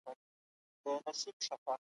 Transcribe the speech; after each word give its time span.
د 0.03 0.03
عزت 1.05 1.39
مرګ 1.47 1.65
یې 1.67 1.75